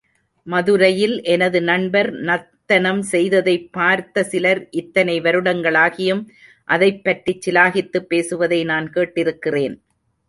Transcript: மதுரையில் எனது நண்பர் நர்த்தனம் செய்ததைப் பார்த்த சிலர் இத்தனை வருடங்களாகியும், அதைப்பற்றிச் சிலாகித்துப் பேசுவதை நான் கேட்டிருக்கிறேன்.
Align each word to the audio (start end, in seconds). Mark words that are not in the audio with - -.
மதுரையில் 0.47 1.21
எனது 1.25 1.61
நண்பர் 1.61 2.09
நர்த்தனம் 2.21 3.01
செய்ததைப் 3.11 3.67
பார்த்த 3.71 4.23
சிலர் 4.23 4.67
இத்தனை 4.73 5.19
வருடங்களாகியும், 5.19 6.23
அதைப்பற்றிச் 6.69 7.43
சிலாகித்துப் 7.45 8.09
பேசுவதை 8.09 8.63
நான் 8.63 8.89
கேட்டிருக்கிறேன். 8.91 9.77